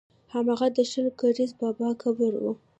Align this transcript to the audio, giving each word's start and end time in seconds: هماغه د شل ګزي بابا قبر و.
هماغه 0.33 0.67
د 0.75 0.77
شل 0.91 1.07
ګزي 1.19 1.45
بابا 1.59 1.89
قبر 2.01 2.33
و. 2.39 2.45